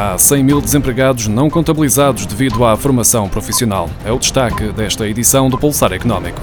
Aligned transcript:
Há 0.00 0.16
100 0.16 0.44
mil 0.44 0.60
desempregados 0.60 1.26
não 1.26 1.50
contabilizados 1.50 2.24
devido 2.24 2.64
à 2.64 2.76
formação 2.76 3.28
profissional. 3.28 3.90
É 4.04 4.12
o 4.12 4.18
destaque 4.20 4.68
desta 4.68 5.08
edição 5.08 5.50
do 5.50 5.58
Pulsar 5.58 5.92
Económico. 5.92 6.40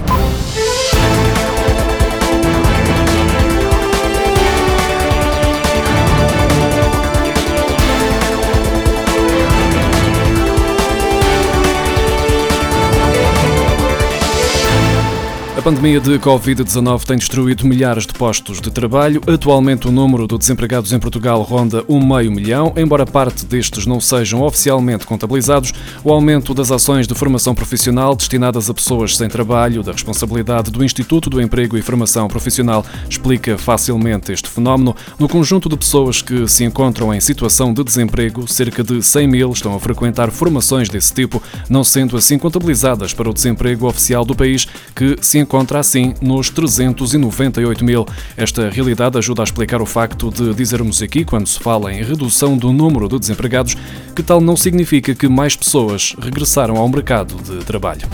Pandemia 15.62 15.98
de 15.98 16.18
Covid-19 16.18 17.04
tem 17.04 17.16
destruído 17.16 17.66
milhares 17.66 18.06
de 18.06 18.12
postos 18.12 18.60
de 18.60 18.70
trabalho. 18.70 19.22
Atualmente, 19.26 19.88
o 19.88 19.90
número 19.90 20.26
de 20.26 20.36
desempregados 20.36 20.92
em 20.92 20.98
Portugal 20.98 21.40
ronda 21.40 21.82
um 21.88 21.98
meio 22.06 22.30
milhão. 22.30 22.74
Embora 22.76 23.06
parte 23.06 23.46
destes 23.46 23.86
não 23.86 23.98
sejam 23.98 24.42
oficialmente 24.42 25.06
contabilizados, 25.06 25.72
o 26.04 26.12
aumento 26.12 26.52
das 26.52 26.70
ações 26.70 27.06
de 27.06 27.14
formação 27.14 27.54
profissional 27.54 28.14
destinadas 28.14 28.68
a 28.68 28.74
pessoas 28.74 29.16
sem 29.16 29.28
trabalho, 29.28 29.82
da 29.82 29.92
responsabilidade 29.92 30.70
do 30.70 30.84
Instituto 30.84 31.30
do 31.30 31.40
Emprego 31.40 31.78
e 31.78 31.82
Formação 31.82 32.28
Profissional, 32.28 32.84
explica 33.08 33.56
facilmente 33.56 34.32
este 34.32 34.50
fenómeno. 34.50 34.94
No 35.18 35.26
conjunto 35.26 35.70
de 35.70 35.76
pessoas 35.78 36.20
que 36.20 36.46
se 36.46 36.64
encontram 36.64 37.14
em 37.14 37.20
situação 37.20 37.72
de 37.72 37.82
desemprego, 37.82 38.46
cerca 38.46 38.84
de 38.84 39.02
100 39.02 39.26
mil 39.26 39.52
estão 39.52 39.74
a 39.74 39.80
frequentar 39.80 40.30
formações 40.30 40.90
desse 40.90 41.14
tipo, 41.14 41.42
não 41.70 41.82
sendo 41.82 42.14
assim 42.16 42.38
contabilizadas 42.38 43.14
para 43.14 43.30
o 43.30 43.34
desemprego 43.34 43.86
oficial 43.86 44.22
do 44.22 44.34
país, 44.34 44.68
que 44.94 45.16
se 45.22 45.45
encontra 45.46 45.78
assim 45.78 46.12
nos 46.20 46.50
398 46.50 47.84
mil. 47.84 48.04
Esta 48.36 48.68
realidade 48.68 49.16
ajuda 49.16 49.42
a 49.42 49.44
explicar 49.44 49.80
o 49.80 49.86
facto 49.86 50.30
de 50.30 50.52
dizermos 50.52 51.00
aqui, 51.00 51.24
quando 51.24 51.46
se 51.46 51.60
fala 51.60 51.92
em 51.92 52.02
redução 52.02 52.58
do 52.58 52.72
número 52.72 53.08
de 53.08 53.18
desempregados, 53.18 53.76
que 54.14 54.22
tal 54.22 54.40
não 54.40 54.56
significa 54.56 55.14
que 55.14 55.28
mais 55.28 55.54
pessoas 55.54 56.16
regressaram 56.18 56.76
ao 56.76 56.88
mercado 56.88 57.36
de 57.36 57.64
trabalho. 57.64 58.08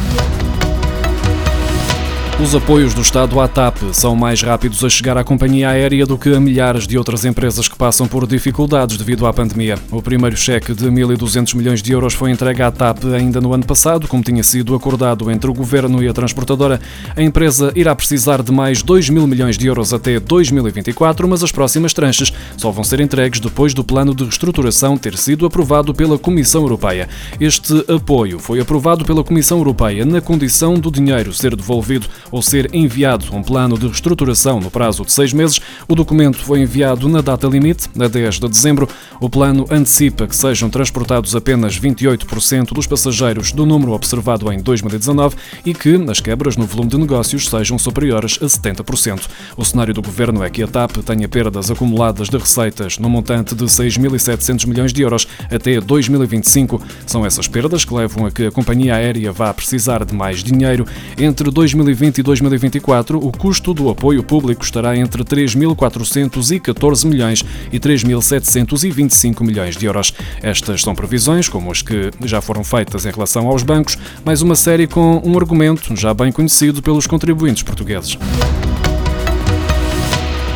Os 2.41 2.57
apoios 2.57 2.93
do 2.93 3.03
Estado 3.03 3.39
à 3.39 3.47
TAP 3.47 3.77
são 3.93 4.17
mais 4.17 4.43
rápidos 4.43 4.83
a 4.83 4.89
chegar 4.89 5.17
à 5.17 5.23
companhia 5.23 5.69
aérea 5.69 6.05
do 6.05 6.19
que 6.19 6.35
a 6.35 6.41
milhares 6.41 6.89
de 6.89 6.99
outras 6.99 7.25
empresas 7.25 7.69
que 7.69 7.77
passam 7.77 8.09
por 8.09 8.27
dificuldades 8.27 8.97
devido 8.97 9.27
à 9.27 9.33
pandemia. 9.33 9.79
O 9.93 10.03
primeiro 10.03 10.37
cheque 10.37 10.75
de 10.75 10.87
1.200 10.87 11.55
milhões 11.55 11.83
de 11.83 11.93
euros 11.93 12.15
foi 12.15 12.33
entregue 12.33 12.63
à 12.63 12.71
TAP 12.73 13.05
ainda 13.15 13.41
no 13.41 13.53
ano 13.53 13.65
passado, 13.65 14.09
como 14.09 14.25
tinha 14.25 14.43
sido 14.43 14.75
acordado 14.75 15.31
entre 15.31 15.49
o 15.49 15.55
governo 15.55 16.03
e 16.03 16.09
a 16.09 16.13
transportadora. 16.13 16.81
A 17.15 17.23
empresa 17.23 17.71
irá 17.77 17.95
precisar 17.95 18.43
de 18.43 18.51
mais 18.51 18.83
2 18.83 19.11
mil 19.11 19.27
milhões 19.27 19.57
de 19.57 19.67
euros 19.69 19.93
até 19.93 20.19
2024, 20.19 21.29
mas 21.29 21.45
as 21.45 21.53
próximas 21.53 21.93
tranches 21.93 22.33
só 22.57 22.73
vão 22.73 22.83
ser 22.83 23.01
entregues 23.01 23.39
depois 23.39 23.73
do 23.73 23.85
plano 23.85 24.15
de 24.15 24.25
reestruturação 24.25 24.97
ter 24.97 25.17
sido 25.17 25.47
aprovado 25.47 25.95
pela 25.95 26.19
Comissão 26.19 26.63
Europeia. 26.63 27.09
Este 27.39 27.85
apoio 27.89 28.41
foi 28.41 28.59
aprovado 28.59 29.05
pela 29.05 29.23
Comissão 29.23 29.59
Europeia 29.59 30.05
na 30.05 30.21
condição 30.21 30.75
do 30.75 30.91
dinheiro 30.91 31.33
ser 31.33 31.55
devolvido 31.55 32.09
ou 32.33 32.43
ser 32.43 32.75
enviado 32.75 33.27
um 33.37 33.43
plano 33.43 33.79
de 33.79 33.87
reestruturação 33.87 34.59
no 34.59 34.71
prazo 34.71 35.05
de 35.05 35.13
seis 35.13 35.33
meses. 35.33 35.61
O 35.87 35.95
documento 35.95 36.39
foi 36.39 36.61
enviado 36.61 37.09
na 37.09 37.21
data 37.21 37.47
limite, 37.47 37.89
a 38.01 38.09
10 38.09 38.41
de 38.41 38.49
dezembro. 38.49 38.89
O 39.21 39.29
plano 39.29 39.67
antecipa 39.71 40.27
que 40.27 40.35
sejam 40.35 40.69
transportados 40.71 41.37
apenas 41.37 41.79
28% 41.79 42.73
dos 42.73 42.87
passageiros 42.87 43.53
do 43.53 43.67
número 43.67 43.93
observado 43.93 44.51
em 44.51 44.61
2019 44.61 45.37
e 45.65 45.75
que 45.75 45.95
as 46.09 46.21
quebras 46.21 46.57
no 46.57 46.65
volume 46.65 46.91
de 46.91 46.99
negócios 46.99 47.49
sejam 47.49 47.79
superiores 47.79 48.39
a 48.41 48.47
70%. 48.47 49.29
O 49.57 49.65
cenário 49.65 49.93
do 49.93 50.03
governo 50.03 50.43
é 50.43 50.49
que 50.49 50.63
a 50.63 50.67
TAP 50.67 50.97
tenha 51.05 51.29
perdas 51.29 51.71
acumuladas 51.71 52.29
de 52.29 52.39
receitas 52.39 52.99
no 52.99 53.11
montante 53.11 53.55
de 53.55 53.65
6.700 53.65 54.67
milhões 54.67 54.93
de 54.93 55.03
euros 55.03 55.29
até 55.51 55.81
2025. 55.81 56.81
São 57.07 57.27
essas 57.27 57.47
perdas 57.47 57.85
que 57.85 57.95
levam 57.95 58.27
a 58.27 58.31
que 58.31 58.47
a 58.47 58.51
companhia 58.51 58.95
aérea 58.95 59.33
vá 59.33 59.53
precisar 59.53 60.05
de 60.05 60.15
mais 60.15 60.43
dinheiro 60.43 60.87
entre 61.19 61.51
2020 61.51 62.19
e 62.19 62.22
2024, 62.23 63.19
o 63.19 63.33
custo 63.33 63.75
do 63.75 63.89
apoio 63.89 64.23
público 64.23 64.65
estará 64.65 64.97
entre 64.97 65.25
3.414 65.25 67.07
milhões 67.07 67.45
e 67.73 67.79
3.725 67.79 69.43
milhões 69.43 69.77
de 69.77 69.87
euros. 69.87 70.13
Estas 70.43 70.83
são 70.83 70.95
previsões, 70.95 71.49
como 71.49 71.71
as 71.71 71.83
que 71.83 72.11
já 72.25 72.41
foram 72.41 72.65
feitas 72.65 73.07
em 73.07 73.11
relação 73.11 73.49
aos 73.49 73.63
bancos, 73.63 73.97
mais 74.25 74.43
uma 74.43 74.55
série 74.55 74.87
com 74.87 75.21
um 75.25 75.37
argumento 75.37 75.95
já 75.97 76.13
bem 76.13 76.33
conhecido 76.33 76.83
pelos 76.83 77.07
contribuintes 77.07 77.63
portugueses. 77.63 78.19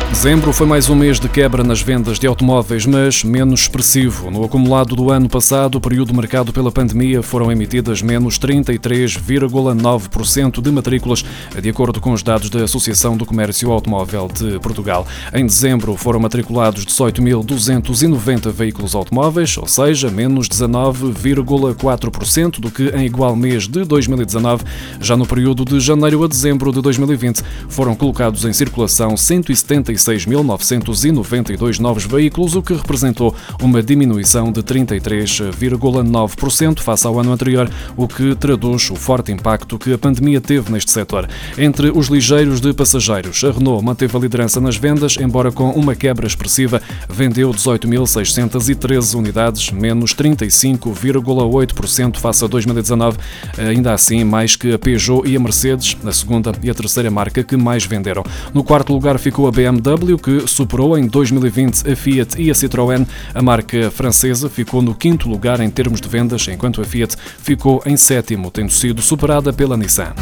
Dezembro 0.09 0.53
foi 0.53 0.65
mais 0.65 0.89
um 0.89 0.95
mês 0.95 1.19
de 1.19 1.27
quebra 1.29 1.65
nas 1.65 1.81
vendas 1.81 2.17
de 2.17 2.25
automóveis, 2.25 2.85
mas 2.85 3.25
menos 3.25 3.59
expressivo. 3.61 4.31
No 4.31 4.43
acumulado 4.43 4.95
do 4.95 5.11
ano 5.11 5.29
passado, 5.29 5.79
período 5.81 6.13
marcado 6.13 6.53
pela 6.53 6.71
pandemia, 6.71 7.21
foram 7.21 7.51
emitidas 7.51 8.01
menos 8.01 8.39
33,9% 8.39 10.61
de 10.61 10.71
matrículas, 10.71 11.25
de 11.61 11.69
acordo 11.69 11.99
com 12.01 12.13
os 12.13 12.23
dados 12.23 12.49
da 12.49 12.63
Associação 12.63 13.17
do 13.17 13.25
Comércio 13.25 13.69
Automóvel 13.69 14.29
de 14.33 14.57
Portugal. 14.59 15.05
Em 15.33 15.45
dezembro 15.45 15.97
foram 15.97 16.21
matriculados 16.21 16.85
18.290 16.85 18.49
veículos 18.49 18.95
automóveis, 18.95 19.57
ou 19.57 19.67
seja, 19.67 20.09
menos 20.09 20.47
19,4% 20.47 22.59
do 22.59 22.71
que 22.71 22.87
em 22.95 23.05
igual 23.05 23.35
mês 23.35 23.67
de 23.67 23.83
2019. 23.83 24.63
Já 24.99 25.17
no 25.17 25.27
período 25.27 25.65
de 25.65 25.79
janeiro 25.79 26.23
a 26.23 26.27
dezembro 26.27 26.71
de 26.71 26.81
2020, 26.81 27.43
foram 27.67 27.93
colocados 27.93 28.45
em 28.45 28.53
circulação 28.53 29.17
176 29.17 29.96
6.992 29.97 31.79
novos 31.79 32.05
veículos, 32.05 32.55
o 32.55 32.61
que 32.61 32.73
representou 32.73 33.35
uma 33.61 33.83
diminuição 33.83 34.51
de 34.51 34.63
33,9% 34.63 36.79
face 36.79 37.05
ao 37.05 37.19
ano 37.19 37.31
anterior, 37.31 37.69
o 37.95 38.07
que 38.07 38.33
traduz 38.35 38.89
o 38.89 38.95
forte 38.95 39.31
impacto 39.31 39.77
que 39.77 39.93
a 39.93 39.97
pandemia 39.97 40.39
teve 40.39 40.71
neste 40.71 40.91
setor. 40.91 41.27
Entre 41.57 41.89
os 41.89 42.07
ligeiros 42.07 42.61
de 42.61 42.71
passageiros, 42.73 43.43
a 43.43 43.51
Renault 43.51 43.83
manteve 43.83 44.15
a 44.15 44.19
liderança 44.19 44.61
nas 44.61 44.77
vendas, 44.77 45.17
embora 45.19 45.51
com 45.51 45.71
uma 45.71 45.95
quebra 45.95 46.27
expressiva, 46.27 46.81
vendeu 47.09 47.51
18.613 47.51 49.15
unidades, 49.15 49.71
menos 49.71 50.15
35,8% 50.15 52.17
face 52.17 52.45
a 52.45 52.47
2019, 52.47 53.17
ainda 53.57 53.93
assim 53.93 54.23
mais 54.23 54.55
que 54.55 54.73
a 54.73 54.79
Peugeot 54.79 55.27
e 55.27 55.35
a 55.35 55.39
Mercedes, 55.39 55.97
a 56.05 56.11
segunda 56.11 56.51
e 56.61 56.69
a 56.69 56.73
terceira 56.73 57.09
marca 57.09 57.43
que 57.43 57.57
mais 57.57 57.85
venderam. 57.85 58.23
No 58.53 58.63
quarto 58.63 58.93
lugar 58.93 59.17
ficou 59.17 59.47
a 59.47 59.51
BMW, 59.51 59.86
BMW, 59.87 60.17
que 60.17 60.47
superou 60.47 60.97
em 60.97 61.07
2020 61.07 61.89
a 61.89 61.95
Fiat 61.95 62.41
e 62.41 62.51
a 62.51 62.53
Citroën. 62.53 63.07
A 63.33 63.41
marca 63.41 63.89
francesa 63.89 64.49
ficou 64.49 64.81
no 64.81 64.93
quinto 64.93 65.29
lugar 65.29 65.61
em 65.61 65.69
termos 65.69 66.01
de 66.01 66.09
vendas, 66.09 66.45
enquanto 66.49 66.81
a 66.81 66.83
Fiat 66.83 67.15
ficou 67.39 67.81
em 67.85 67.95
sétimo, 67.95 68.51
tendo 68.51 68.71
sido 68.71 69.01
superada 69.01 69.53
pela 69.53 69.77
Nissan. 69.77 70.13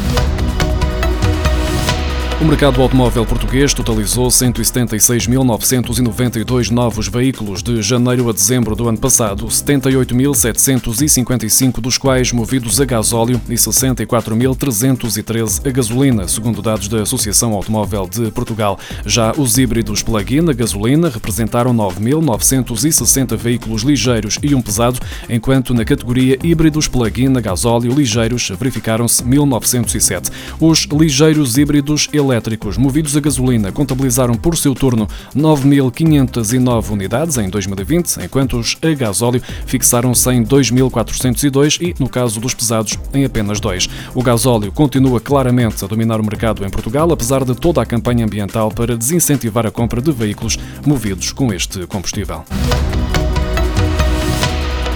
O 2.46 2.48
mercado 2.48 2.80
automóvel 2.80 3.26
português 3.26 3.74
totalizou 3.74 4.28
176.992 4.28 6.70
novos 6.70 7.08
veículos 7.08 7.60
de 7.60 7.82
janeiro 7.82 8.30
a 8.30 8.32
dezembro 8.32 8.76
do 8.76 8.88
ano 8.88 8.98
passado, 8.98 9.48
78.755 9.48 11.80
dos 11.80 11.98
quais 11.98 12.30
movidos 12.30 12.80
a 12.80 12.84
gasóleo 12.84 13.42
e 13.48 13.54
64.313 13.54 15.66
a 15.66 15.70
gasolina, 15.70 16.28
segundo 16.28 16.62
dados 16.62 16.86
da 16.86 17.02
Associação 17.02 17.52
Automóvel 17.52 18.08
de 18.08 18.30
Portugal. 18.30 18.78
Já 19.04 19.32
os 19.36 19.58
híbridos 19.58 20.04
plug-in 20.04 20.48
a 20.48 20.52
gasolina 20.52 21.08
representaram 21.08 21.74
9.960 21.74 23.36
veículos 23.36 23.82
ligeiros 23.82 24.38
e 24.40 24.54
um 24.54 24.62
pesado, 24.62 25.00
enquanto 25.28 25.74
na 25.74 25.84
categoria 25.84 26.38
híbridos 26.44 26.86
plug-in 26.86 27.36
a 27.36 27.40
gasóleo 27.40 27.92
ligeiros 27.92 28.52
verificaram-se 28.56 29.24
1.907. 29.24 30.30
Os 30.60 30.86
ligeiros 30.92 31.58
híbridos 31.58 32.08
elétricos 32.12 32.35
movidos 32.76 33.16
a 33.16 33.20
gasolina 33.20 33.72
contabilizaram 33.72 34.34
por 34.34 34.56
seu 34.56 34.74
turno 34.74 35.08
9.509 35.34 36.90
unidades 36.90 37.38
em 37.38 37.48
2020, 37.48 38.24
enquanto 38.24 38.58
os 38.58 38.76
a 38.82 38.94
gasóleo 38.94 39.42
fixaram-se 39.66 40.30
em 40.30 40.44
2.402 40.44 41.80
e, 41.80 41.94
no 41.98 42.08
caso 42.08 42.40
dos 42.40 42.54
pesados, 42.54 42.98
em 43.12 43.24
apenas 43.24 43.60
dois. 43.60 43.88
O 44.14 44.22
gasóleo 44.22 44.72
continua 44.72 45.20
claramente 45.20 45.84
a 45.84 45.88
dominar 45.88 46.20
o 46.20 46.24
mercado 46.24 46.64
em 46.64 46.70
Portugal, 46.70 47.10
apesar 47.12 47.44
de 47.44 47.54
toda 47.54 47.82
a 47.82 47.86
campanha 47.86 48.24
ambiental 48.24 48.70
para 48.70 48.96
desincentivar 48.96 49.66
a 49.66 49.70
compra 49.70 50.00
de 50.00 50.12
veículos 50.12 50.58
movidos 50.84 51.32
com 51.32 51.52
este 51.52 51.86
combustível. 51.86 52.44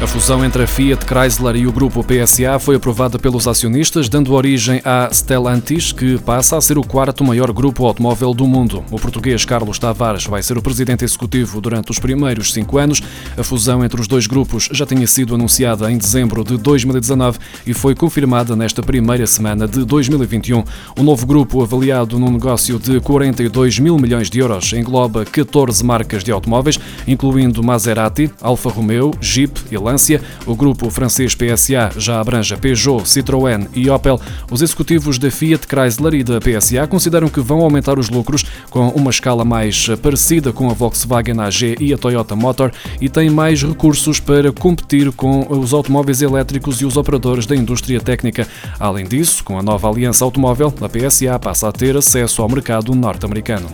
A 0.02 0.06
fusão 0.06 0.43
entre 0.43 0.62
a 0.62 0.67
Fiat 0.67 1.05
Chrysler 1.05 1.56
e 1.56 1.67
o 1.67 1.73
grupo 1.73 2.02
PSA 2.02 2.58
foi 2.58 2.76
aprovada 2.76 3.19
pelos 3.19 3.47
acionistas, 3.47 4.08
dando 4.08 4.32
origem 4.32 4.81
à 4.82 5.11
Stellantis, 5.12 5.93
que 5.93 6.17
passa 6.17 6.56
a 6.56 6.61
ser 6.62 6.79
o 6.79 6.82
quarto 6.82 7.23
maior 7.23 7.52
grupo 7.52 7.85
automóvel 7.85 8.32
do 8.32 8.47
mundo. 8.47 8.82
O 8.91 8.99
português 8.99 9.44
Carlos 9.44 9.79
Tavares 9.79 10.25
vai 10.25 10.43
ser 10.43 10.56
o 10.56 10.62
presidente 10.62 11.05
executivo 11.05 11.61
durante 11.61 11.91
os 11.91 11.99
primeiros 11.99 12.50
cinco 12.55 12.79
anos. 12.79 13.02
A 13.37 13.44
fusão 13.44 13.85
entre 13.85 14.00
os 14.00 14.08
dois 14.08 14.26
grupos 14.26 14.70
já 14.73 14.87
tinha 14.87 15.06
sido 15.06 15.35
anunciada 15.35 15.93
em 15.93 15.99
dezembro 15.99 16.44
de 16.44 16.56
2019 16.56 17.38
e 17.67 17.75
foi 17.75 17.94
confirmada 17.94 18.56
nesta 18.56 18.82
primeira 18.82 19.26
semana 19.26 19.69
de 19.69 19.85
2021. 19.85 20.64
O 20.99 21.03
novo 21.03 21.26
grupo, 21.26 21.62
avaliado 21.62 22.19
num 22.19 22.32
negócio 22.32 22.79
de 22.79 23.00
42 23.00 23.79
mil 23.79 23.99
milhões 23.99 24.31
de 24.31 24.38
euros, 24.38 24.73
engloba 24.73 25.26
14 25.26 25.85
marcas 25.85 26.25
de 26.25 26.32
automóveis, 26.32 26.81
incluindo 27.06 27.62
Maserati, 27.62 28.32
Alfa 28.41 28.70
Romeo, 28.70 29.11
Jeep 29.20 29.61
e 29.70 29.76
Lancia. 29.90 30.20
O 30.46 30.54
grupo 30.54 30.88
francês 30.90 31.34
PSA 31.34 31.90
já 31.96 32.20
abrange 32.20 32.56
Peugeot, 32.56 33.02
Citroën 33.02 33.69
e 33.75 33.90
Opel. 33.90 34.20
Os 34.50 34.62
executivos 34.62 35.19
da 35.19 35.31
Fiat 35.31 35.66
Chrysler 35.66 36.14
e 36.14 36.25
da 36.25 36.40
PSA 36.40 36.87
consideram 36.87 37.28
que 37.28 37.40
vão 37.40 37.60
aumentar 37.60 37.98
os 37.98 38.08
lucros 38.08 38.44
com 38.70 38.88
uma 38.88 39.10
escala 39.10 39.44
mais 39.44 39.88
parecida 40.02 40.52
com 40.52 40.70
a 40.70 40.75
Volkswagen 40.75 41.40
AG 41.40 41.76
e 41.81 41.92
a 41.92 41.98
Toyota 41.98 42.37
Motor 42.37 42.72
e 43.00 43.08
têm 43.08 43.31
mais 43.31 43.62
recursos 43.62 44.20
para 44.20 44.52
competir 44.52 45.10
com 45.12 45.46
os 45.50 45.75
automóveis 45.75 46.22
elétricos 46.22 46.81
e 46.81 46.86
os 46.86 46.96
operadores 46.96 47.46
da 47.46 47.56
indústria 47.56 48.00
técnica. 48.00 48.46
Além 48.78 49.06
disso, 49.06 49.43
com 49.43 49.58
a 49.58 49.62
nova 49.62 49.88
aliança 49.88 50.25
automóvel, 50.25 50.72
a 50.81 50.88
PSA 50.88 51.38
passa 51.38 51.69
a 51.69 51.72
ter 51.72 51.96
acesso 51.96 52.43
ao 52.43 52.48
mercado 52.48 52.94
norte-americano. 52.94 53.69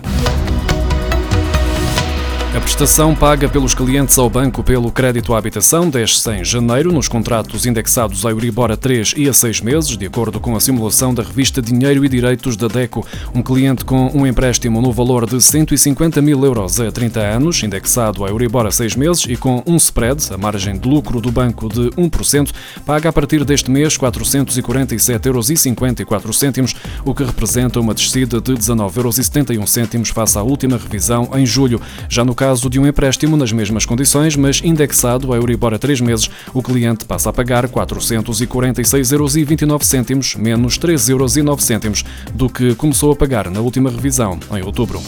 A 2.57 2.61
prestação 2.61 3.15
paga 3.15 3.49
pelos 3.51 3.75
clientes 3.75 4.17
ao 4.17 4.31
banco 4.31 4.65
pelo 4.65 4.91
crédito 4.91 5.35
à 5.35 5.39
habitação 5.39 5.91
desce 5.91 6.31
em 6.31 6.43
janeiro 6.43 6.91
nos 6.91 7.07
contratos 7.07 7.67
indexados 7.67 8.25
a 8.25 8.31
Euribor 8.31 8.73
a 8.73 8.79
3 8.79 9.13
e 9.15 9.29
a 9.29 9.33
6 9.35 9.61
meses, 9.61 9.95
de 9.95 10.07
acordo 10.07 10.41
com 10.41 10.57
a 10.57 10.61
simulação 10.61 11.13
da 11.13 11.23
revista 11.23 11.61
Dinheiro 11.61 12.03
e 12.03 12.09
Direitos 12.09 12.57
da 12.57 12.67
DECO. 12.67 13.07
Um 13.35 13.43
cliente 13.43 13.85
com 13.85 14.11
um 14.15 14.27
empréstimo 14.27 14.81
no 14.81 14.91
valor 14.91 15.27
de 15.27 15.39
150 15.39 16.23
mil 16.23 16.43
euros 16.47 16.81
a 16.81 16.91
30 16.91 17.21
anos, 17.21 17.63
indexado 17.63 18.25
a 18.25 18.31
Euribor 18.31 18.65
a 18.65 18.71
6 18.71 18.97
meses 18.97 19.27
e 19.29 19.37
com 19.37 19.63
um 19.67 19.77
spread, 19.77 20.33
a 20.33 20.39
margem 20.39 20.79
de 20.79 20.89
lucro 20.89 21.21
do 21.21 21.31
banco 21.31 21.69
de 21.69 21.91
1%, 21.91 22.53
paga 22.87 23.11
a 23.11 23.13
partir 23.13 23.45
deste 23.45 23.71
mês 23.71 23.99
447,54 23.99 26.57
euros, 26.57 26.75
o 27.05 27.15
que 27.15 27.23
representa 27.23 27.79
uma 27.79 27.93
descida 27.93 28.41
de 28.41 28.55
19,71 28.55 28.97
euros 28.97 29.21
face 30.09 30.39
à 30.39 30.43
última 30.43 30.79
revisão 30.79 31.29
em 31.35 31.45
julho. 31.45 31.79
Já 32.09 32.25
no 32.25 32.35
caso 32.35 32.46
caso 32.47 32.71
de 32.71 32.79
um 32.79 32.87
empréstimo 32.87 33.37
nas 33.37 33.51
mesmas 33.51 33.85
condições, 33.85 34.37
mas 34.37 34.61
indexado 34.63 35.33
a 35.33 35.37
Euribor 35.37 35.75
a 35.75 35.81
3 35.81 36.01
meses, 36.01 36.31
o 36.55 36.63
cliente 36.63 37.05
passa 37.05 37.31
a 37.31 37.33
pagar 37.33 37.67
446,29 37.67 40.11
euros, 40.13 40.37
menos 40.37 40.79
3,09 40.79 41.73
euros 41.73 42.05
do 42.33 42.49
que 42.49 42.77
começou 42.77 43.11
a 43.11 43.17
pagar 43.17 43.51
na 43.51 43.59
última 43.59 43.91
revisão, 43.91 44.39
em 44.57 44.63
outubro. 44.63 45.03